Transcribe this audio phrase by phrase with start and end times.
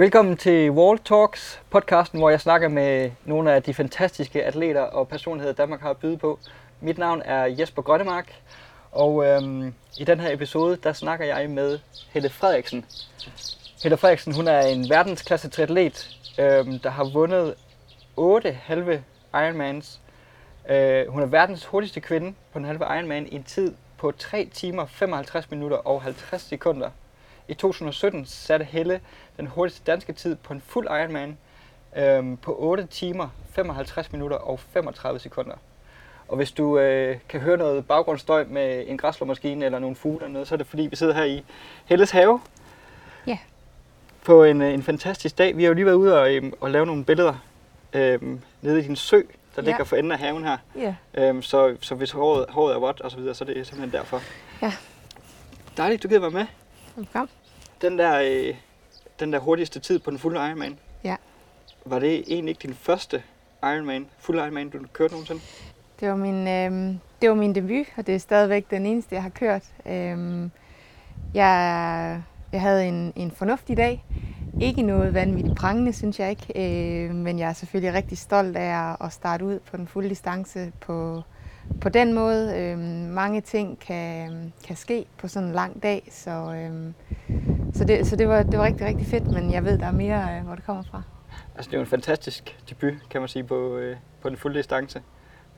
[0.00, 5.08] Velkommen til Wall Talks, podcasten, hvor jeg snakker med nogle af de fantastiske atleter og
[5.08, 6.38] personligheder, Danmark har at byde på.
[6.80, 8.34] Mit navn er Jesper Grønnemark,
[8.92, 11.78] og øhm, i den her episode, der snakker jeg med
[12.10, 12.84] Helle Frederiksen.
[13.82, 17.54] Helle Frederiksen, hun er en verdensklasse triatlet, øhm, der har vundet
[18.16, 19.04] 8 halve
[19.34, 20.00] Ironmans.
[20.70, 24.48] Øh, hun er verdens hurtigste kvinde på den halve Ironman i en tid på 3
[24.54, 26.90] timer, 55 minutter og 50 sekunder.
[27.48, 29.00] I 2017 satte Helle
[29.36, 31.38] den hurtigste danske tid på en fuld Ironman
[31.96, 35.54] øhm, på 8 timer, 55 minutter og 35 sekunder.
[36.28, 40.32] Og hvis du øh, kan høre noget baggrundsstøj med en græslåmaskine eller nogle fugle eller
[40.32, 41.44] noget, så er det fordi, vi sidder her i
[41.84, 42.40] Helles have.
[43.26, 43.38] Ja.
[44.24, 45.56] På en, øh, en fantastisk dag.
[45.56, 47.34] Vi har jo lige været ude og, øhm, og lave nogle billeder
[47.92, 49.16] øhm, nede i din sø,
[49.56, 49.68] der Ja.
[49.68, 50.56] ligger for enden af haven her.
[50.76, 50.94] Ja.
[51.14, 53.98] Øhm, så, så hvis håret, håret er vådt og så videre, så er det simpelthen
[54.00, 54.22] derfor.
[54.62, 54.72] Ja.
[55.76, 56.46] Dejligt, du gider være med.
[56.96, 57.28] Velkommen.
[57.82, 58.54] Den der, øh,
[59.20, 60.78] den der hurtigste tid på den fulde Ironman.
[61.04, 61.16] Ja.
[61.84, 63.22] Var det egentlig ikke din første
[63.62, 65.40] Ironman, fuld Ironman, du kørte nogensinde?
[66.00, 69.22] Det var min, øh, det var min debut, og det er stadigvæk den eneste, jeg
[69.22, 69.62] har kørt.
[69.86, 70.48] Øh,
[71.34, 74.04] jeg, jeg havde en, en fornuftig dag.
[74.60, 76.52] Ikke noget vanvittigt prangende, synes jeg ikke.
[77.06, 80.72] Øh, men jeg er selvfølgelig rigtig stolt af at- starte ud på den fulde distance
[80.80, 81.22] på,
[81.80, 82.56] på den måde.
[82.58, 82.78] Øh,
[83.14, 86.92] mange ting kan, kan ske på sådan en lang dag, så, øh,
[87.78, 89.92] så, det, så det, var, det var rigtig, rigtig fedt, men jeg ved, der er
[89.92, 91.02] mere, øh, hvor det kommer fra.
[91.56, 94.58] Altså, det er jo en fantastisk debut, kan man sige, på, øh, på den fulde
[94.58, 95.02] distance.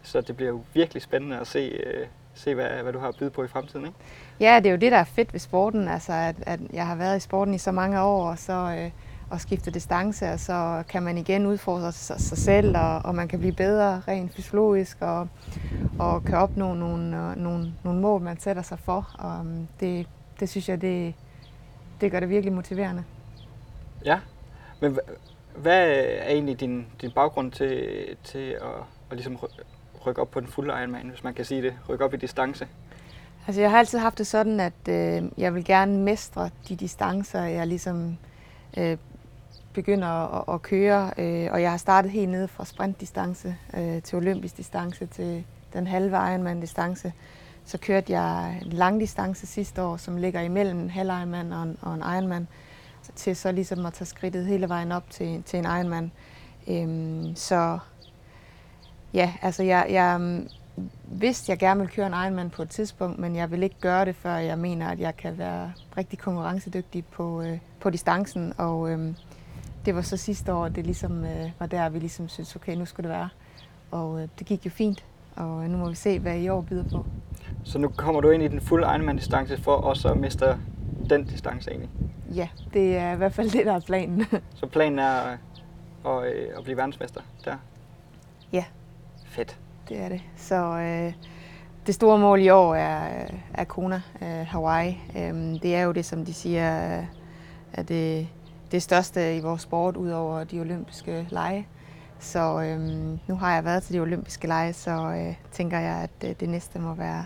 [0.03, 3.17] Så det bliver jo virkelig spændende at se, øh, se hvad, hvad du har at
[3.19, 3.99] byde på i fremtiden, ikke?
[4.41, 6.97] Ja, det er jo det, der er fedt ved sporten, altså at, at jeg har
[6.97, 8.91] været i sporten i så mange år, og så øh,
[9.31, 13.29] og skifte distance, og så kan man igen udfordre sig, sig selv, og, og man
[13.29, 15.29] kan blive bedre rent fysiologisk, og,
[15.99, 19.11] og kan opnå nogle, øh, nogle, nogle mål, man sætter sig for.
[19.19, 20.07] Og um, det,
[20.41, 21.15] det synes jeg, det,
[22.01, 23.05] det gør det virkelig motiverende.
[24.05, 24.21] Ja.
[24.81, 25.11] Men hva-
[25.57, 28.61] hvad er egentlig din, din baggrund til, til at,
[29.11, 29.63] at ligesom ry-
[30.07, 31.75] rykke op på den fulde Ironman, hvis man kan sige det?
[31.89, 32.69] Rykke op i distance?
[33.47, 37.43] Altså, jeg har altid haft det sådan, at øh, jeg vil gerne mestre de distancer,
[37.43, 38.17] jeg ligesom
[38.79, 38.97] øh,
[39.73, 41.11] begynder at, at køre.
[41.19, 45.87] Øh, og jeg har startet helt nede fra sprintdistance øh, til olympisk distance til den
[45.87, 47.13] halve Ironman-distance.
[47.71, 51.77] Så kørte jeg en langdistance sidste år, som ligger imellem en halv Ironman og en,
[51.81, 52.49] og en Ironman,
[53.15, 56.13] til så ligesom at tage skridtet hele vejen op til, til en Ironman.
[56.69, 57.79] Øhm, så
[59.15, 60.41] ja, altså jeg, jeg
[61.05, 64.05] vidste, jeg gerne ville køre en Ironman på et tidspunkt, men jeg vil ikke gøre
[64.05, 68.53] det, før jeg mener, at jeg kan være rigtig konkurrencedygtig på, øh, på distancen.
[68.59, 69.15] Og øh,
[69.85, 72.85] det var så sidste år, det ligesom øh, var der, vi ligesom syntes, okay, nu
[72.85, 73.29] skulle det være.
[73.91, 75.05] Og øh, det gik jo fint,
[75.37, 77.07] og øh, nu må vi se, hvad i år byder på.
[77.65, 80.59] Så nu kommer du ind i den fulde Ironman-distance for også at mestre
[81.11, 81.91] den distance egentlig.
[82.35, 84.27] Ja, det er i hvert fald det, der er planen.
[84.61, 85.39] Så planen er at,
[86.07, 87.57] at, øh, at blive verdensmester der?
[88.53, 88.65] Ja.
[89.25, 89.59] Fedt.
[89.89, 90.21] Det er det.
[90.37, 91.13] Så øh,
[91.87, 94.99] det store mål i år er, er Kona, øh, Hawaii.
[95.19, 97.05] Øhm, det er jo det, som de siger, øh,
[97.73, 98.29] er det,
[98.73, 101.69] det største i vores sport, ud over de olympiske lege.
[102.19, 106.31] Så øhm, nu har jeg været til de olympiske lege, så øh, tænker jeg, at
[106.31, 107.25] øh, det næste må være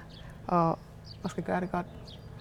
[0.52, 0.74] at,
[1.24, 1.86] at skal gøre det godt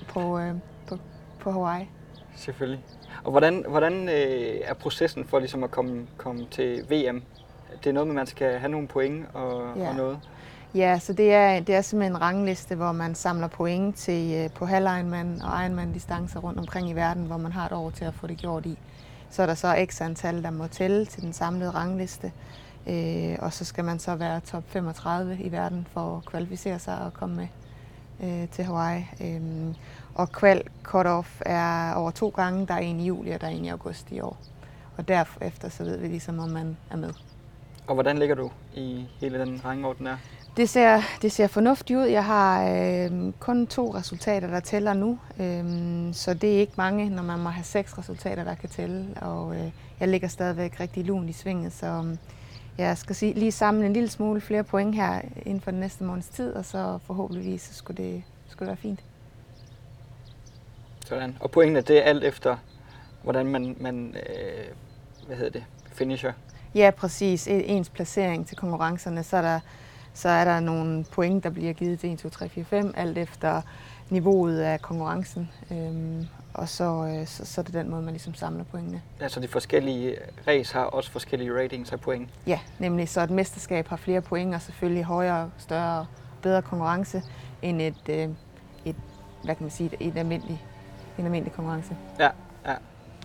[0.07, 0.53] på, øh,
[0.87, 0.97] på,
[1.39, 1.89] på Hawaii.
[2.35, 2.83] Selvfølgelig.
[3.23, 7.23] Og hvordan, hvordan øh, er processen for ligesom at komme, komme til VM?
[7.83, 9.89] Det er noget med, at man skal have nogle point og, Ja.
[9.89, 10.19] og noget.
[10.75, 14.49] Ja, så det er, det er simpelthen en rangliste, hvor man samler point til øh,
[14.49, 17.89] på halv Ironman og Ironman distancer rundt omkring i verden, hvor man har et år
[17.89, 18.79] til at få det gjort i.
[19.29, 22.31] Så er der så x antal, der må tælle til den samlede rangliste.
[22.87, 27.01] Øh, og så skal man så være top 35 i verden for at kvalificere sig
[27.05, 27.47] og komme med
[28.23, 29.05] øh, til Hawaii.
[29.21, 29.41] Øh,
[30.15, 32.67] og kval cut-off er over to gange.
[32.67, 34.37] Der er en i juli, og der er en i august i år.
[34.97, 37.13] Og derefter så ved vi ligesom, om man er med.
[37.87, 40.17] Og hvordan ligger du i hele den rangorden der?
[40.57, 42.05] Det ser, det ser fornuftigt ud.
[42.05, 45.19] Jeg har øh, kun to resultater, der tæller nu.
[45.39, 49.05] Øh, så det er ikke mange, når man må have seks resultater, der kan tælle.
[49.21, 52.15] Og øh, jeg ligger stadigvæk rigtig lunt i svinget, så øh,
[52.77, 56.03] jeg skal sige, lige samle en lille smule flere point her inden for den næste
[56.03, 58.99] måneds tid, og så forhåbentligvis så skulle det, skulle det være fint.
[61.05, 61.37] Sådan.
[61.39, 62.57] Og pointene, det er alt efter,
[63.23, 64.65] hvordan man, man øh,
[65.27, 66.33] hvad hedder det, finisher.
[66.75, 67.47] Ja, præcis.
[67.47, 69.59] E- Ens placering til konkurrencerne, så er der,
[70.13, 73.17] så er der nogle point, der bliver givet til 1, 2, 3, 4, 5, alt
[73.17, 73.61] efter
[74.09, 75.51] niveauet af konkurrencen.
[75.71, 79.01] Øhm, og så, øh, så, så er det den måde, man ligesom samler pointene.
[79.19, 80.15] Altså de forskellige
[80.47, 82.29] race har også forskellige ratings af point.
[82.47, 86.05] Ja, nemlig så et mesterskab har flere point og selvfølgelig højere, større,
[86.41, 87.23] bedre konkurrence
[87.61, 88.29] end et, øh,
[88.85, 88.95] et
[89.43, 90.63] hvad kan man sige, et almindelig,
[91.17, 91.97] en almindelig konkurrence.
[92.19, 92.29] Ja,
[92.65, 92.75] ja.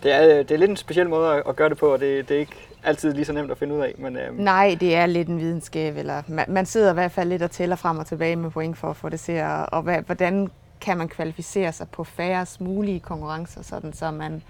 [0.03, 2.35] Det er, det er lidt en speciel måde at gøre det på, og det, det
[2.35, 3.95] er ikke altid lige så nemt at finde ud af.
[3.99, 4.37] Men, øhm.
[4.37, 7.51] Nej, det er lidt en videnskab, eller man, man sidder i hvert fald lidt og
[7.51, 10.49] tæller frem og tilbage med point for at få det til Og, og hvad, hvordan
[10.81, 14.43] kan man kvalificere sig på færrest mulige konkurrencer, sådan så man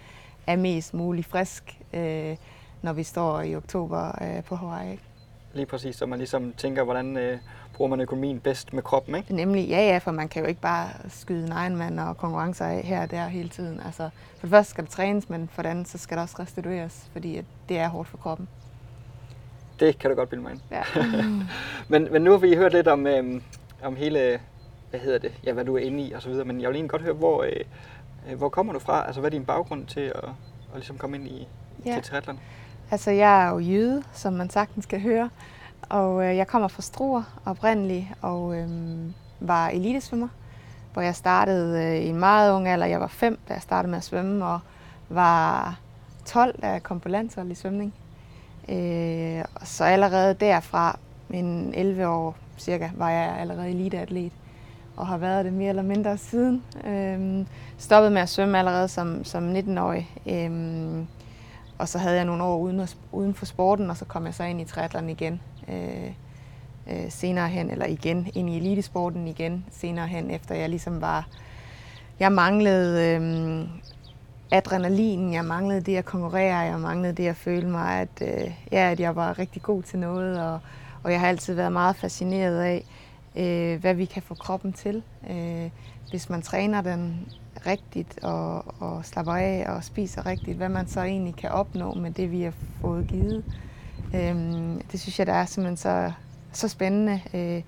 [0.47, 2.37] er mest muligt frisk, øh,
[2.83, 4.99] når vi står i oktober øh, på Hawaii.
[5.59, 7.39] Lige præcis, så man ligesom tænker, hvordan øh,
[7.73, 9.35] bruger man økonomien bedst med kroppen, ikke?
[9.35, 12.65] Nemlig, ja ja, for man kan jo ikke bare skyde en egen mand og konkurrencer
[12.65, 13.81] af her og der hele tiden.
[13.85, 16.37] Altså, for det første skal det trænes, men for det andet, så skal det også
[16.39, 18.49] restitueres, fordi at det er hårdt for kroppen.
[19.81, 20.61] Det kan du godt bilde mig ind.
[20.71, 20.83] Ja.
[21.99, 23.41] men, men nu har vi hørt lidt om, øh,
[23.83, 24.41] om hele,
[24.91, 26.77] hvad hedder det, ja, hvad du er inde i og så videre, men jeg vil
[26.77, 29.07] egentlig godt høre, hvor, øh, hvor kommer du fra?
[29.07, 31.49] Altså, hvad er din baggrund til at, at ligesom komme ind i
[31.87, 31.95] ja.
[31.95, 32.41] til triathlon?
[32.91, 35.31] Altså, jeg er jo jøde, som man sagtens kan høre,
[35.89, 38.69] og øh, jeg kommer fra Struer oprindeligt, og øh,
[39.41, 40.29] var elitesvømmer,
[40.93, 42.87] hvor jeg startede øh, i en meget ung alder.
[42.87, 44.61] Jeg var fem, da jeg startede med at svømme, og
[45.09, 45.79] var
[46.25, 47.95] 12, da jeg kom på landshold i svømning.
[48.69, 50.99] Øh, så allerede derfra,
[51.29, 54.33] min 11 år cirka, var jeg allerede eliteatlet
[54.97, 56.63] og har været det mere eller mindre siden.
[56.87, 57.47] Øh,
[57.79, 60.11] stoppede med at svømme allerede som, som 19-årig.
[60.27, 60.51] Øh,
[61.79, 64.45] og så havde jeg nogle år uden, uden for sporten, og så kom jeg så
[64.45, 66.11] ind i triathlon igen øh,
[66.91, 71.29] øh, senere hen, eller igen ind i elitesporten igen senere hen, efter jeg ligesom var...
[72.21, 73.69] Jeg manglede øh,
[74.51, 78.91] adrenalin, jeg manglede det at konkurrere, jeg manglede det at føle mig, at, øh, ja,
[78.91, 80.61] at jeg var rigtig god til noget, og,
[81.03, 84.73] og jeg har altid været meget fascineret af, øh, Øh, hvad vi kan få kroppen
[84.73, 85.71] til, øh,
[86.11, 87.29] hvis man træner den
[87.67, 92.11] rigtigt og, og slapper af og spiser rigtigt, hvad man så egentlig kan opnå med
[92.11, 93.45] det, vi har fået givet.
[94.15, 94.37] Øh,
[94.93, 96.13] det synes jeg, der er simpelthen så,
[96.53, 97.63] så spændende øh,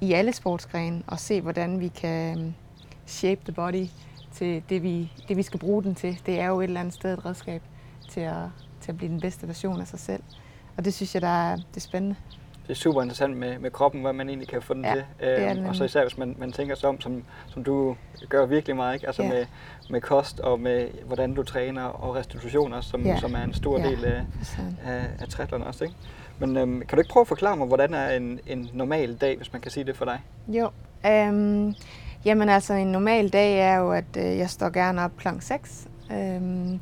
[0.00, 2.54] i alle sportsgrene at se, hvordan vi kan øhm,
[3.06, 3.86] shape the body
[4.32, 6.20] til det vi, det, vi skal bruge den til.
[6.26, 7.62] Det er jo et eller andet sted et redskab
[8.10, 8.44] til at,
[8.80, 10.22] til at blive den bedste version af sig selv.
[10.76, 12.16] Og det synes jeg, der er, det er spændende
[12.66, 15.04] det er super interessant med, med kroppen, hvad man egentlig kan få den ja, til.
[15.20, 17.96] Øhm, og så især hvis man, man tænker sig om, som, som du
[18.28, 19.06] gør virkelig meget, ikke?
[19.06, 19.28] altså ja.
[19.28, 19.46] med,
[19.90, 23.18] med kost og med hvordan du træner og restitution også, som, ja.
[23.20, 23.88] som er en stor ja.
[23.88, 24.22] del af,
[24.86, 25.84] af, af triathlon også.
[25.84, 25.96] Ikke?
[26.38, 29.36] Men øhm, kan du ikke prøve at forklare mig, hvordan er en, en normal dag,
[29.36, 30.20] hvis man kan sige det for dig?
[30.48, 30.70] Jo,
[31.06, 31.74] øhm,
[32.24, 35.28] jamen altså en normal dag er jo, at øh, jeg står gerne op kl.
[35.40, 35.88] 6.
[36.12, 36.80] Øhm,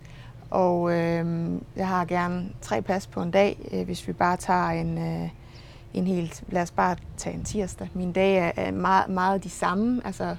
[0.50, 4.68] og øh, jeg har gerne tre pas på en dag, øh, hvis vi bare tager
[4.68, 5.28] en, øh,
[5.94, 7.88] en helt, lad os bare tage en tirsdag.
[7.94, 10.36] Min dag er, meget, meget de samme, altså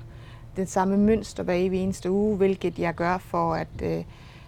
[0.55, 4.03] det samme mønster hver evig eneste uge, hvilket jeg gør for, at øh,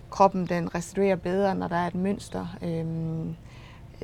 [0.10, 2.58] kroppen den restituerer bedre, når der er et mønster.
[2.64, 3.36] Øhm,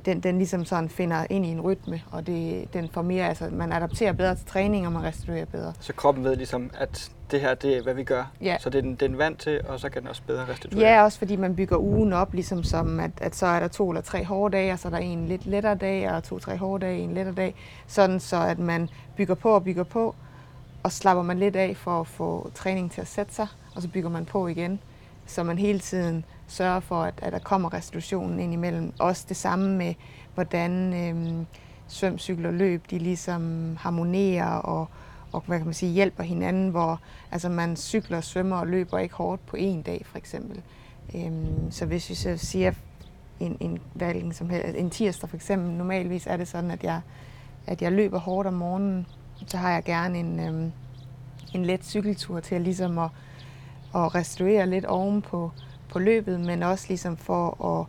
[0.06, 3.50] den, den ligesom sådan finder ind i en rytme, og det, den får mere, altså
[3.52, 5.74] man adapterer bedre til træning, og man restituerer bedre.
[5.80, 8.32] Så kroppen ved ligesom, at det her, det er, hvad vi gør.
[8.42, 8.58] Ja.
[8.60, 10.90] Så det er, den, er den vant til, og så kan den også bedre restituere.
[10.90, 13.90] Ja, også fordi man bygger ugen op, ligesom som, at, at så er der to
[13.90, 16.86] eller tre hårde dage, og så er der en lidt lettere dag, og to-tre hårde
[16.86, 17.56] dage, en lettere dag.
[17.88, 20.16] Sådan så, at man bygger på og bygger på,
[20.84, 23.88] og slapper man lidt af for at få træning til at sætte sig, og så
[23.88, 24.80] bygger man på igen.
[25.26, 28.94] Så man hele tiden sørger for, at, at der kommer restitutionen ind imellem.
[29.00, 29.94] Også det samme med,
[30.34, 31.46] hvordan øhm,
[31.88, 34.88] svøm, cykel og løb, de ligesom harmonerer og,
[35.34, 37.02] og hvad kan man sige, hjælper hinanden, hvor
[37.32, 40.62] altså man cykler, svømmer og løber ikke hårdt på en dag for eksempel.
[41.16, 42.72] Øhm, så hvis vi så siger
[43.40, 46.84] en, en, valg, som helst, altså, en tirsdag for eksempel, normalvis er det sådan, at
[46.84, 47.02] jeg,
[47.68, 49.08] at jeg løber hårdt om morgenen,
[49.48, 50.72] så har jeg gerne en, øhm,
[51.54, 53.10] en let cykeltur til at ligesom at,
[53.96, 55.52] at restituere lidt oven på,
[55.90, 57.86] på løbet, men også ligesom for at,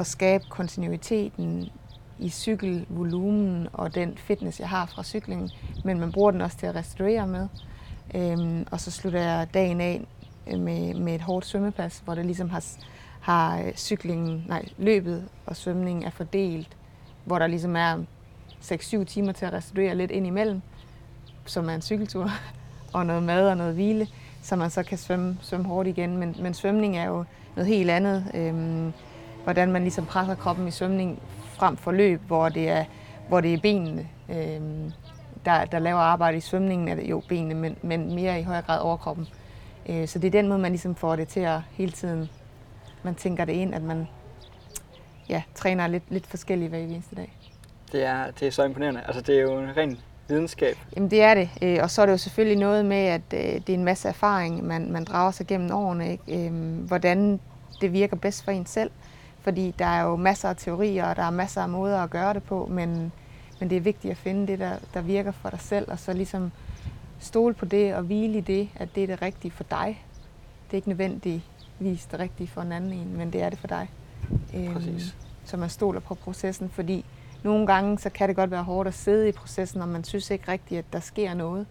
[0.00, 1.68] at skabe kontinuiteten
[2.18, 5.50] i cykelvolumen og den fitness, jeg har fra cyklingen,
[5.84, 7.48] men man bruger den også til at restituere med.
[8.14, 10.06] Øhm, og så slutter jeg dagen af
[10.46, 12.64] med, med et hårdt svømmepas, hvor det ligesom har,
[13.20, 16.76] har øh, cyklingen, nej, løbet og svømningen er fordelt,
[17.24, 17.98] hvor der ligesom er
[18.62, 20.62] 6-7 timer til at restituere lidt ind imellem,
[21.44, 22.30] som er en cykeltur,
[22.94, 24.08] og noget mad og noget hvile,
[24.42, 26.16] så man så kan svømme, svømme hårdt igen.
[26.16, 27.24] Men, men svømning er jo
[27.56, 28.24] noget helt andet.
[28.34, 28.92] Øhm,
[29.44, 31.22] hvordan man ligesom presser kroppen i svømning
[31.58, 32.84] frem for løb, hvor det er,
[33.28, 34.92] hvor det er benene, øhm,
[35.44, 38.62] der, der laver arbejde i svømningen, er det jo benene, men, men mere i højere
[38.62, 39.28] grad overkroppen.
[39.88, 42.30] Øh, så det er den måde, man ligesom får det til at hele tiden,
[43.02, 44.08] man tænker det ind, at man
[45.28, 47.32] ja, træner lidt, lidt forskelligt hver eneste dag.
[47.92, 49.00] Det er, det er så imponerende.
[49.06, 49.98] Altså, det er jo en ren
[50.28, 50.76] videnskab.
[50.96, 53.40] Jamen det er det, øh, og så er det jo selvfølgelig noget med, at øh,
[53.40, 56.46] det er en masse erfaring, man, man drager sig gennem årene, ikke?
[56.46, 57.40] Øhm, hvordan
[57.80, 58.90] det virker bedst for en selv.
[59.48, 62.34] Fordi der er jo masser af teorier, og der er masser af måder at gøre
[62.34, 63.12] det på, men,
[63.60, 66.12] men det er vigtigt at finde det, der, der virker for dig selv, og så
[66.12, 66.52] ligesom
[67.18, 70.04] stole på det og hvile i det, at det er det rigtige for dig.
[70.66, 73.66] Det er ikke nødvendigvis det rigtige for en anden en, men det er det for
[73.66, 73.90] dig.
[74.72, 75.16] Præcis.
[75.44, 77.04] Så man stoler på processen, fordi
[77.42, 80.30] nogle gange så kan det godt være hårdt at sidde i processen, og man synes
[80.30, 81.66] ikke rigtigt, at der sker noget.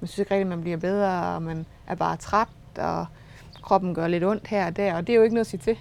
[0.00, 3.06] Man synes ikke rigtigt, at man bliver bedre, og man er bare træt, og
[3.62, 5.60] kroppen gør lidt ondt her og der, og det er jo ikke noget at sige
[5.60, 5.78] til.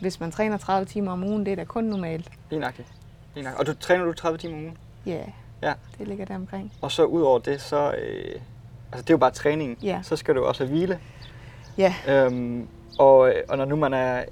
[0.00, 2.28] Hvis man træner 30 timer om ugen, det er da kun normalt.
[2.50, 2.88] Lige nøjagtigt.
[3.58, 4.76] Og du træner du 30 timer om ugen?
[5.06, 5.20] Ja,
[5.62, 5.72] Ja.
[5.98, 6.72] det ligger der omkring.
[6.80, 7.90] Og så ud over det, så...
[7.92, 8.40] Øh,
[8.92, 9.78] altså det er jo bare træning.
[9.82, 10.00] Ja.
[10.02, 10.98] Så skal du også have hvile.
[11.78, 14.24] Ja, Øhm, og, og når nu man er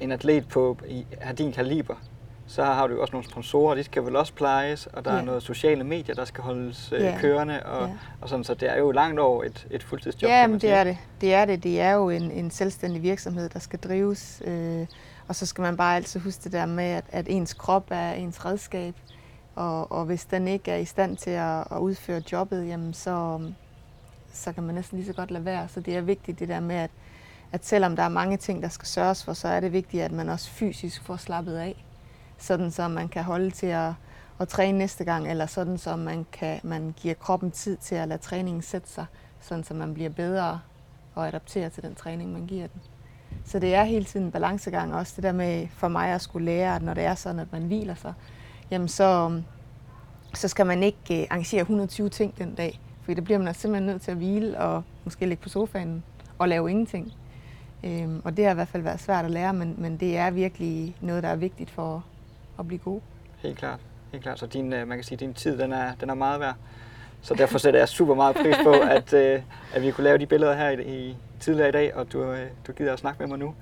[0.00, 1.94] en atlet på i, har din kaliber,
[2.50, 5.18] så har du jo også nogle sponsorer, de skal vel også plejes, og der Ja.
[5.20, 7.18] er noget sociale medier, der skal holdes øh, Ja.
[7.20, 7.92] kørende, og, Ja.
[8.20, 10.28] og sådan, så det er jo langt over et, et fuldtidsjob.
[10.30, 10.98] ja men det er det.
[11.20, 11.62] Det er det.
[11.62, 14.42] Det er jo en, en selvstændig virksomhed, der skal drives.
[14.44, 14.86] Øh,
[15.28, 18.12] og så skal man bare altid huske det der med, at, at ens krop er
[18.12, 18.94] ens redskab.
[19.54, 23.40] Og, og hvis den ikke er i stand til at, at udføre jobbet, jamen så,
[24.32, 25.68] så kan man næsten lige så godt lade være.
[25.68, 26.90] Så det er vigtigt det der med, at,
[27.52, 30.12] at selvom der er mange ting, der skal sørges for, så er det vigtigt, at
[30.12, 31.84] man også fysisk får slappet af.
[32.40, 33.92] Sådan så man kan holde til at,
[34.38, 38.08] at træne næste gang, eller sådan så man, kan, man giver kroppen tid til at
[38.08, 39.06] lade træningen sætte sig,
[39.40, 40.60] sådan så man bliver bedre
[41.14, 42.80] og adapterer til den træning, man giver den.
[43.44, 46.46] Så det er hele tiden en balancegang også, det der med for mig at skulle
[46.46, 48.14] lære, at når det er sådan, at man hviler sig,
[48.70, 49.40] jamen så,
[50.34, 53.62] så skal man ikke øh, arrangere 120 ting den dag, for det bliver man altså
[53.62, 56.02] simpelthen nødt til at hvile og måske ligge på sofaen
[56.38, 57.12] og lave ingenting.
[57.84, 60.30] Øhm, og det har i hvert fald været svært at lære, men, men det er
[60.30, 62.04] virkelig noget, der er vigtigt for
[62.60, 63.00] at blive god.
[63.38, 63.80] Helt klart.
[64.12, 64.38] Helt klart.
[64.38, 66.54] Så din, øh, man kan sige, din tid, den er, den er meget værd.
[67.22, 69.42] Så derfor sætter jeg super meget pris på, at, øh,
[69.74, 72.46] at vi kunne lave de billeder her i, i tidligere i dag, og du, øh,
[72.66, 73.54] du gider at snakke med mig nu.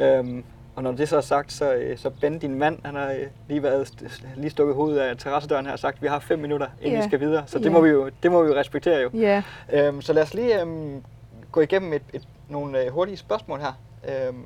[0.00, 0.44] Øhm,
[0.76, 3.16] og når det så er sagt, så, øh, så Ben, din mand, han har
[3.48, 6.66] lige været lige stukket hovedet af terrassedøren her og sagt, at vi har fem minutter,
[6.80, 7.02] inden Ja.
[7.04, 7.42] vi skal videre.
[7.46, 7.70] Så det, Ja.
[7.70, 9.10] må vi jo, det må vi jo respektere jo.
[9.14, 9.42] Ja,
[9.72, 11.02] Øhm, så lad os lige øhm,
[11.52, 13.72] gå igennem et, et, nogle hurtige spørgsmål her.
[14.28, 14.44] Øhm,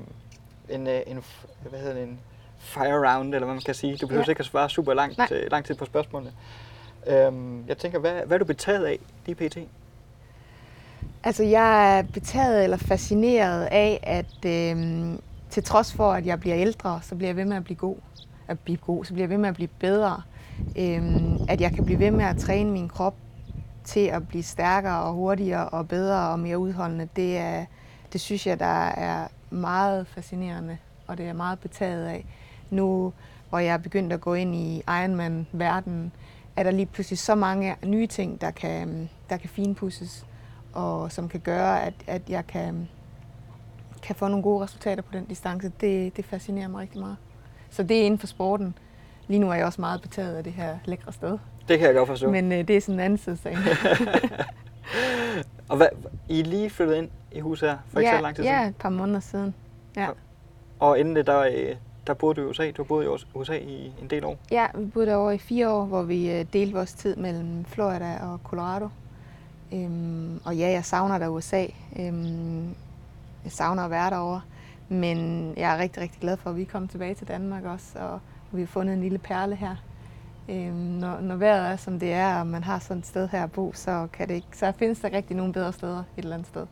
[0.68, 1.24] en, en,
[1.70, 2.18] hvad hedder det, en
[2.64, 3.96] fire round, eller hvad man kan sige.
[3.96, 4.30] Du behøver Ja.
[4.30, 5.28] ikke at svare super langt, Nej.
[5.32, 6.32] øh, lang tid på spørgsmålene.
[7.06, 9.58] Øhm, jeg tænker, hvad, hvad er du betaget af lige pt?
[11.24, 16.56] Altså, jeg er betaget eller fascineret af, at øhm, til trods for, at jeg bliver
[16.56, 17.96] ældre, så bliver jeg ved med at blive god.
[18.48, 20.22] At blive god, så bliver jeg ved med at blive bedre.
[20.78, 23.14] Øhm, at jeg kan blive ved med at træne min krop
[23.84, 27.08] til at blive stærkere og hurtigere og bedre og mere udholdende.
[27.16, 27.64] Det, er,
[28.12, 32.26] det synes jeg, der er meget fascinerende, og det er meget betaget af.
[32.74, 33.12] Nu,
[33.48, 36.12] hvor jeg er begyndt at gå ind i Ironman-verdenen,
[36.56, 40.26] er der lige pludselig så mange nye ting, der kan, der kan finpudses
[40.74, 42.88] og som kan gøre, at, at jeg kan,
[44.02, 47.16] kan få nogle gode resultater på den distance, det, det fascinerer mig rigtig meget.
[47.70, 48.78] Så det er inden for sporten.
[49.26, 51.38] Lige nu er jeg også meget betaget af det her lækre sted.
[51.68, 52.30] Det kan jeg godt forstå.
[52.30, 53.58] Men øh, det er sådan en anden side sagen.
[55.68, 55.86] Og hvad,
[56.28, 58.70] I er lige flyttet ind i huset her for ikke så lang tid ja, siden?
[58.70, 59.54] et par måneder siden.
[59.96, 60.08] Ja.
[60.78, 62.70] Og inden det, der, øh, der boede du i USA.
[62.70, 64.36] Du boede i USA i en del år.
[64.50, 68.18] ja, vi boede derovre i fire år, hvor vi øh, delte vores tid mellem Florida
[68.22, 68.88] og Colorado.
[69.72, 71.66] Øhm, og ja, jeg savner da USA.
[71.98, 72.68] Øhm,
[73.44, 74.40] jeg savner at være derovre.
[74.88, 77.98] Men jeg er rigtig, rigtig glad for, at vi er kommet tilbage til Danmark også,
[77.98, 78.20] og
[78.52, 79.76] vi har fundet en lille perle her.
[80.48, 83.44] Øhm, når, når vejret er, som det er, og man har sådan et sted her
[83.44, 86.34] at bo, så, kan det ikke, så findes der rigtig nogen bedre steder et eller
[86.34, 86.66] andet sted.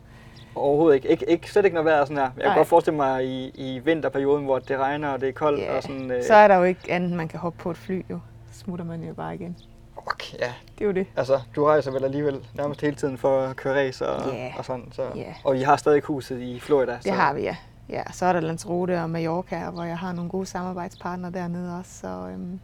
[0.55, 1.07] Overhovedet ikke.
[1.09, 2.23] ikke, ikke slet ikke når vejret er sådan her.
[2.23, 2.55] Jeg kan Nej.
[2.57, 5.61] godt forestille mig i, i vinterperioden, hvor det regner og det er koldt.
[5.61, 7.77] Ja, og sådan, øh, Så er der jo ikke andet, man kan hoppe på et
[7.77, 8.19] fly, jo.
[8.51, 9.57] Så smutter man jo bare igen.
[9.97, 10.53] Okay, ja.
[10.77, 11.07] Det er jo det.
[11.15, 14.53] Altså, du rejser vel alligevel nærmest hele tiden for at køre race og, Ja.
[14.57, 14.89] og sådan.
[14.91, 15.03] Så.
[15.15, 15.33] Ja.
[15.43, 16.91] Og I har stadig huset i Florida.
[16.93, 17.11] Det så.
[17.11, 17.55] har vi, ja.
[17.89, 18.03] ja.
[18.11, 21.91] Så er der Lanzarote og Mallorca, hvor jeg har nogle gode samarbejdspartnere dernede også.
[21.99, 22.59] Så, øhm,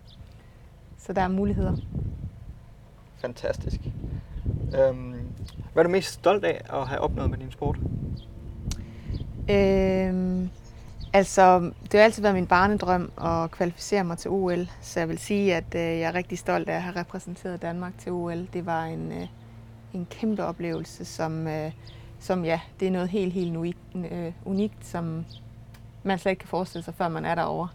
[0.98, 1.76] så der er muligheder.
[3.18, 3.80] Fantastisk.
[4.78, 5.14] Øhm,
[5.74, 7.78] hvad er du mest stolt af at have opnået med din sport?
[9.50, 10.50] Øhm,
[11.14, 15.18] altså, det har altid været min barnedrøm at kvalificere mig til OL, så jeg vil
[15.18, 18.48] sige, at øh, jeg er rigtig stolt af at have repræsenteret Danmark til OL.
[18.54, 19.28] Det var en, øh,
[19.94, 21.72] en kæmpe oplevelse, som, øh,
[22.20, 23.80] som ja, det er noget helt, helt unikt,
[24.12, 25.26] øh, unikt, som
[26.04, 27.68] man slet ikke kan forestille sig, før man er derovre,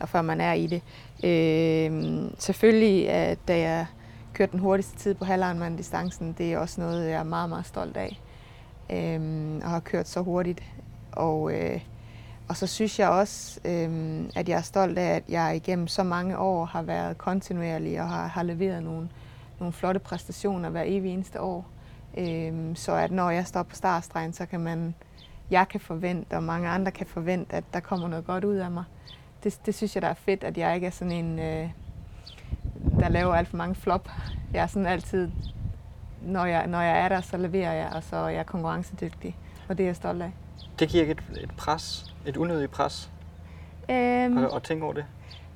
[0.00, 0.82] og før man er i det.
[1.24, 3.86] Øh, selvfølgelig, øh, da jeg
[4.36, 7.96] kørte den hurtigste tid på halvironman-distancen, det er også noget, jeg er meget, meget stolt
[7.96, 8.20] af,
[8.92, 10.62] Øhm, og har kørt så hurtigt.
[11.12, 11.80] Og, øh,
[12.48, 16.02] og så synes jeg også, øhm, at jeg er stolt af, at jeg igennem så
[16.02, 19.08] mange år har været kontinuerlig og har, har leveret nogle,
[19.58, 21.66] nogle flotte præstationer hver evig eneste år.
[22.18, 24.94] Øhm, så at når jeg står på startstregen, så kan man,
[25.50, 28.70] jeg kan forvente, og mange andre kan forvente, at der kommer noget godt ud af
[28.70, 28.84] mig.
[29.44, 31.70] Det, det synes jeg, der er fedt, at jeg ikke er sådan en, øh,
[33.06, 34.08] der laver alt for mange flop.
[34.52, 35.30] Jeg er sådan altid,
[36.22, 39.36] når jeg, når jeg er der, så leverer jeg, og så er jeg konkurrencedygtig.
[39.68, 40.32] Og det er jeg stolt af.
[40.78, 43.10] Det giver ikke et, et pres, et unødigt pres
[43.90, 45.04] Øhm, at, at tænke over det.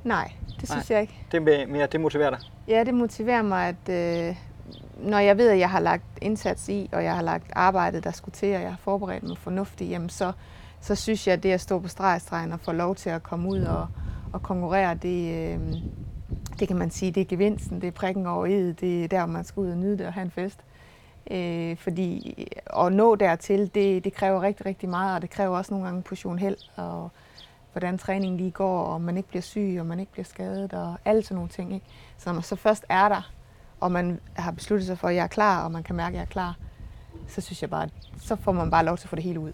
[0.05, 1.27] nej, det synes jeg ikke.
[1.33, 2.39] Det er mere, det motiverer dig.
[2.69, 4.37] Ja, det motiverer mig, at øh,
[4.97, 8.11] når jeg ved, at jeg har lagt indsats i, og jeg har lagt arbejdet, der
[8.11, 10.33] skulle til, og jeg har forberedt mig fornuftigt, jamen så,
[10.81, 13.49] så synes jeg, at det at stå på stregstregen og få lov til at komme
[13.49, 13.87] ud og,
[14.33, 15.61] og konkurrere, det, øh,
[16.61, 19.27] det kan man sige, det er gevinsten, det er prikken over i, det er der,
[19.27, 20.61] man skal ud og nyde det og have en fest.
[21.31, 25.75] Øh, fordi at nå dertil, det, det kræver rigtig, rigtig meget, og det kræver også
[25.75, 27.11] nogle gange en portion held, og
[27.73, 30.95] hvordan træningen lige går, og man ikke bliver syg, og man ikke bliver skadet, og
[31.05, 31.75] alle sådan nogle ting.
[31.75, 31.87] Ikke?
[32.19, 33.33] Så når man så først er der,
[33.81, 36.15] og man har besluttet sig for, at jeg er klar, og man kan mærke, at
[36.15, 36.57] jeg er klar,
[37.29, 37.89] så synes jeg bare,
[38.19, 39.53] så får man bare lov til at få det hele ud.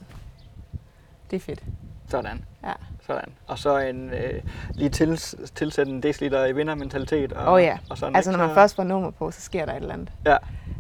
[1.31, 1.65] Det er fedt.
[2.09, 2.45] Sådan.
[2.65, 2.73] Ja.
[3.07, 3.29] Sådan.
[3.47, 4.43] Og så en øh,
[4.75, 5.17] lige til,
[5.55, 7.33] tilsætte en deciliter i vindermentalitet.
[7.33, 7.79] Og, oh, ja.
[7.91, 8.39] og sådan, Altså ikke?
[8.39, 10.13] når man først får nummer på, så sker der et eller andet.
[10.27, 10.37] Ja.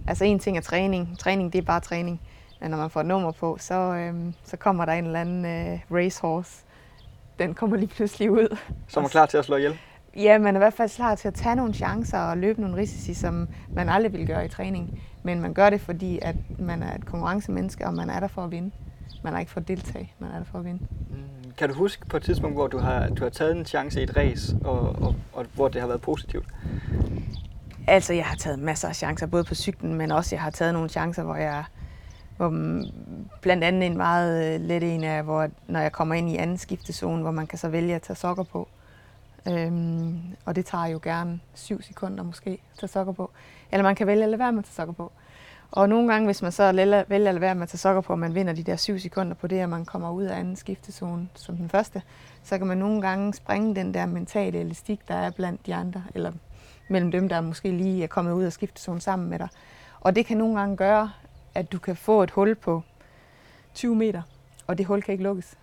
[0.07, 1.19] Altså en ting er træning.
[1.19, 2.21] Træning, det er bare træning.
[2.61, 5.45] Men når man får et nummer på, så, øhm, så kommer der en eller anden
[5.45, 6.65] øh, racehorse.
[7.39, 8.57] Den kommer lige pludselig ud.
[8.89, 9.79] Så er man klar til at slå ihjel.
[10.17, 12.77] Ja, man er i hvert fald klar til at tage nogle chancer og løbe nogle
[12.77, 15.03] risici, som man aldrig ville gøre i træning.
[15.23, 18.45] Men man gør det, fordi at man er et konkurrencemenneske, og man er der for
[18.45, 18.71] at vinde.
[19.25, 20.87] Man er ikke for at deltage, man er der for at vinde.
[21.11, 21.46] Mm.
[21.57, 24.03] Kan du huske på et tidspunkt, hvor du har, du har taget en chance i
[24.03, 26.47] et race, og, og, og hvor det har været positivt?
[27.87, 30.75] Altså, jeg har taget masser af chancer, både på cyklen, men også jeg har taget
[30.75, 31.65] nogle chancer, hvor jeg
[32.37, 32.83] hvor
[33.41, 36.59] blandt andet en meget øh, let en af, hvor når jeg kommer ind i anden
[36.59, 38.69] skiftezone, hvor man kan så vælge at tage sokker på.
[39.49, 43.31] Øhm, og det tager jo gerne syv sekunder måske at tage sokker på.
[43.73, 45.13] Eller man kan vælge at lade være med at tage sokker på.
[45.77, 48.01] Og nogle gange, hvis man så vælger vælger at lade være med at tage sokker
[48.01, 50.39] på, og man vinder de der syv sekunder på det, at man kommer ud af
[50.39, 52.03] anden skiftezone som den første,
[52.43, 56.05] så kan man nogle gange springe den der mentale elastik, der er blandt de andre,
[56.15, 56.33] eller
[56.89, 59.49] mellem dem, der måske lige er kommet ud af skiftezonen sammen med dig.
[60.01, 61.11] Og det kan nogle gange gøre,
[61.55, 62.83] at du kan få et hul på
[63.75, 64.23] 20 meter,
[64.67, 65.55] og det hul kan ikke lukkes.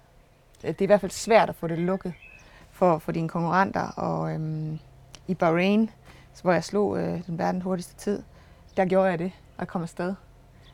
[0.62, 2.13] Det er i hvert fald svært at få det lukket
[2.72, 3.87] for, for dine konkurrenter.
[3.87, 4.79] Og øhm,
[5.27, 5.90] i Bahrain,
[6.42, 8.24] hvor jeg slog øh, den verden hurtigste tid,
[8.77, 10.13] der gjorde jeg det, og jeg kom afsted.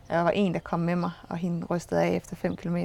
[0.10, 2.78] Der var en, der kom med mig, og hende rystede af efter 5 km.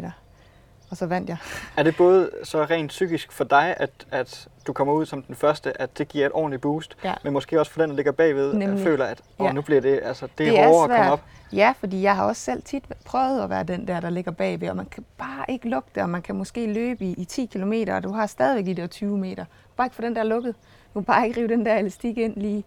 [0.91, 1.37] Og så vandt jeg.
[1.77, 5.35] Er det både så rent psykisk for dig, at, at du kommer ud som den
[5.35, 7.15] første, at det giver et ordentligt boost, Ja.
[7.25, 8.83] men måske også for den, der ligger bagved, at Nemlig.
[8.85, 9.53] føler, at åh, Ja.
[9.53, 11.13] nu bliver det, altså, det Det er hårdere at komme svært.
[11.13, 11.23] op.
[11.53, 14.69] Ja, fordi jeg har også selv tit prøvet at være den der, der ligger bagved,
[14.71, 17.47] og man kan bare ikke lukke det, og man kan måske løbe i, i 10
[17.47, 19.45] km, og du har stadigvæk de der 20 meter.
[19.77, 20.55] Bare ikke få den der lukket.
[20.95, 22.65] Du kan bare ikke rive den der elastik ind lige.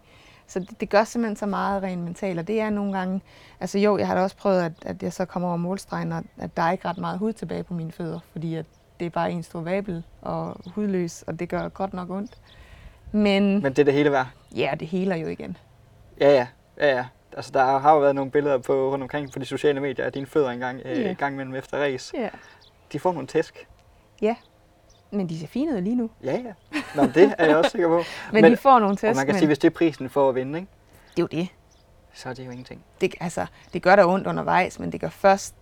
[0.48, 3.20] Så det, det gør simpelthen så meget rent mentalt, og det er nogle gange,
[3.60, 6.22] altså jo, jeg har da også prøvet, at, at jeg så kommer over målstregen, og
[6.38, 8.66] at der er ikke ret meget hud tilbage på mine fødder, fordi at
[9.00, 12.38] det er bare en stor vabel og hudløs, og det gør godt nok ondt.
[13.12, 14.26] Men, Men det er det hele værd.
[14.56, 15.56] ja, det heler jo igen.
[16.20, 16.46] Ja, ja.
[16.78, 17.06] ja, ja.
[17.36, 20.12] Altså, der har jo været nogle billeder på rundt omkring på de sociale medier af
[20.12, 21.12] dine fødder øh, Ja.
[21.12, 22.12] gang imellem efter race.
[22.16, 22.28] Ja.
[22.92, 23.66] De får nogle tæsk.
[25.10, 26.10] Men de ser fine ud lige nu.
[26.24, 26.80] Ja, ja.
[26.94, 28.02] Nå, det er jeg også sikker på.
[28.32, 30.10] Men, Men- de får nogle Og test, man kan men sige, hvis det er prisen
[30.10, 30.70] for at vinde, ikke?
[31.16, 31.48] det er jo det.
[32.14, 32.84] så er det jo ingenting.
[33.00, 33.14] det.
[33.20, 35.54] Altså, det gør der ondt undervejs, men det gør først,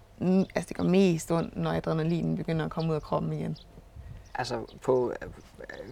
[0.55, 3.57] altså det gør mest ondt, når adrenalinen begynder at komme ud af kroppen igen.
[4.35, 5.29] Altså på øh,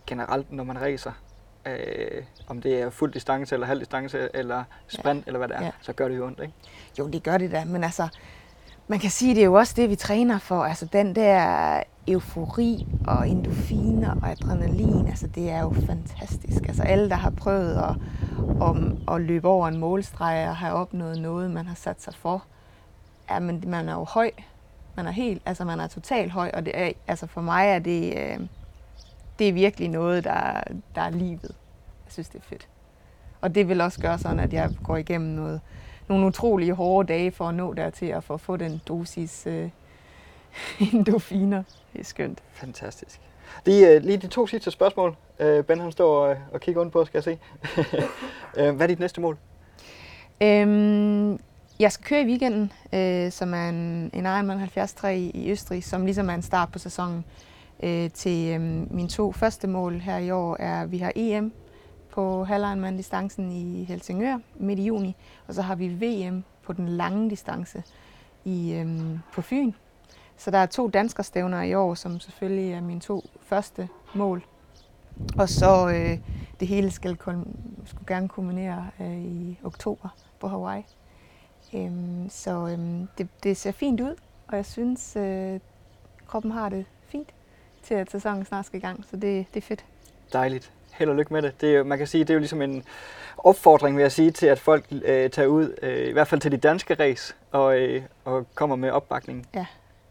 [0.06, 1.12] generelt, når man racer,
[1.66, 5.22] øh, om det er fuld distance eller halv distance eller sprint ja.
[5.26, 5.70] eller hvad det er, Ja.
[5.80, 6.54] så gør det jo ondt, ikke?
[6.98, 8.08] Jo, det gør det da, men altså,
[8.88, 10.64] man kan sige, det er jo også det, vi træner for.
[10.64, 16.68] Altså den der eufori og endorfiner og adrenalin, altså det er jo fantastisk.
[16.68, 17.96] Altså alle, der har prøvet at,
[18.60, 22.44] om, at løbe over en målstreg og have opnået noget, man har sat sig for,
[23.30, 24.30] ja, men man er jo høj.
[24.96, 27.78] Man er helt, altså man er totalt høj, og det er, altså for mig er
[27.78, 28.40] det, øh,
[29.38, 30.60] det er virkelig noget, der,
[30.94, 31.54] der er livet.
[32.04, 32.68] Jeg synes, det er fedt.
[33.40, 35.60] Og det vil også gøre sådan, at jeg går igennem noget,
[36.08, 39.70] nogle utrolige hårde dage for at nå dertil og for at få den dosis øh,
[40.92, 41.62] endorfiner.
[41.92, 42.38] Det er skønt.
[42.52, 43.20] Fantastisk.
[43.66, 45.16] Lige, øh, lige de to sidste spørgsmål.
[45.38, 47.38] Øh, ben han står og, og kigger rundt på, skal jeg se.
[48.58, 49.38] øh, hvad er dit næste mål?
[50.42, 51.38] Øhm,
[51.78, 55.84] jeg skal køre i weekenden, øh, som er en, en Ironman 73 i, i Østrig,
[55.84, 57.24] som ligesom er en start på sæsonen.
[57.82, 58.60] Øh, til øh,
[58.94, 61.52] mine to første mål her i år er, at vi har EM
[62.10, 65.16] på halv distancen i Helsingør midt i juni,
[65.48, 67.82] og så har vi VM på den lange distance
[68.44, 69.72] i, øh, på Fyn.
[70.36, 74.44] Så der er to danskerstævner i år, som selvfølgelig er mine to første mål.
[75.38, 76.18] Og så øh,
[76.60, 77.16] det hele skal
[77.84, 80.08] skulle gerne kulminere øh, i oktober
[80.40, 80.82] på Hawaii.
[81.74, 84.14] Øhm, så øhm, det, det ser fint ud,
[84.48, 85.60] og jeg synes, øh,
[86.26, 87.28] kroppen har det fint
[87.82, 89.84] til at sæsonen snart skal i gang, så det, det er fedt.
[90.32, 90.70] Dejligt.
[90.92, 91.60] Held og lykke med det.
[91.60, 92.84] det er, man kan sige, det er jo ligesom en
[93.38, 96.52] opfordring, vil jeg sige, til at folk øh, tager ud, øh, i hvert fald til
[96.52, 99.46] de danske race, og, øh, og kommer med opbakning.
[99.54, 99.66] Ja.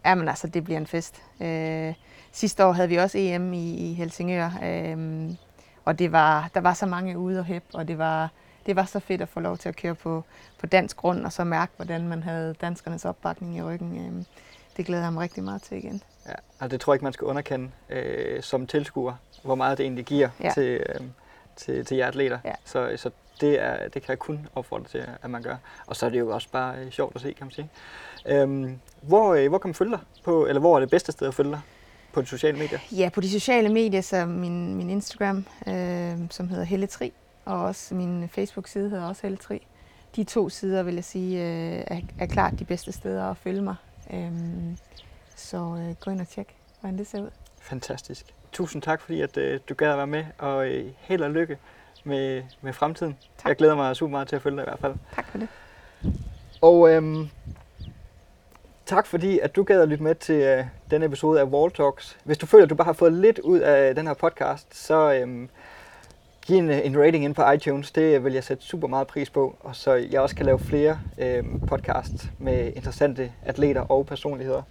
[0.06, 1.24] Jamen altså, det bliver en fest.
[1.42, 1.94] Øh,
[2.32, 5.30] sidste år havde vi også EM i, i Helsingør, øh,
[5.86, 8.30] og det var, der var så mange ude og hæb, og det var,
[8.66, 10.24] det var så fedt at få lov til at køre på,
[10.60, 13.98] på dansk grund, og så mærke, hvordan man havde danskernes opbakning i ryggen.
[13.98, 14.26] Øh,
[14.78, 16.02] det glæder jeg mig rigtig meget til igen.
[16.26, 19.13] Ja, altså det tror jeg ikke, man skal underkende øh, som tilskuer,
[19.44, 20.52] hvor meget det egentlig giver ja.
[20.54, 21.02] til, øh,
[21.56, 22.39] til, til jer atleter.
[22.46, 22.54] Ja.
[22.66, 23.10] Så, så
[23.42, 25.56] det, er, det kan jeg kun opfordre til, at man gør.
[25.88, 27.70] Og så er det jo også bare øh, sjovt at se, kan man sige.
[28.25, 29.99] Øhm, hvor, øh, hvor kan man følge dig?
[30.23, 31.62] På, eller hvor er det bedste sted at følge dig?
[32.13, 32.79] På de sociale medier?
[32.91, 37.13] Ja, på de sociale medier, så min, min Instagram, øh, som hedder Helle Tri,
[37.45, 39.67] og også min Facebook-side hedder også Helle Tri.
[40.15, 43.62] De to sider, vil jeg sige, øh, er, er klart de bedste steder at følge
[43.62, 43.75] mig.
[44.13, 44.31] Øh,
[45.36, 47.29] så øh, gå ind og tjek, hvordan det ser ud.
[47.62, 48.25] Fantastisk.
[48.51, 51.57] Tusind tak, fordi at, øh, du gad at være med, og øh, held og lykke
[52.03, 53.17] med, med fremtiden.
[53.38, 53.49] Tak.
[53.49, 54.95] Jeg glæder mig super meget til at følge dig i hvert fald.
[55.15, 55.47] Tak for det.
[56.62, 57.29] Og øhm,
[58.86, 62.17] tak fordi, at du gad at lytte med til øh, denne episode af Wall Talks.
[62.24, 65.13] Hvis du føler, at du bare har fået lidt ud af den her podcast, så
[65.13, 65.50] øhm,
[66.46, 67.91] giv en, øh, en rating ind på iTunes.
[67.91, 69.56] Det øh, vil jeg sætte super meget pris på.
[69.60, 74.62] Og så jeg også kan lave flere øhm, podcasts med interessante atleter og personligheder.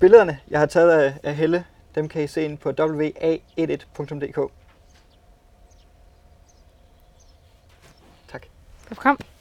[0.00, 4.52] Billederne, jeg har taget af, af Helle, dem kan I se ind på wa11.dk.
[8.28, 8.46] Tak.
[8.88, 9.33] Velkommen.